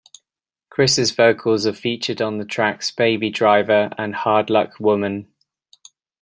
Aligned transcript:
Criss' 0.71 1.11
vocals 1.11 1.67
are 1.67 1.73
featured 1.73 2.23
on 2.23 2.39
the 2.39 2.43
tracks 2.43 2.89
"Baby 2.89 3.29
Driver" 3.29 3.91
and 3.99 4.15
"Hard 4.15 4.49
Luck 4.49 4.79
Woman". 4.79 5.31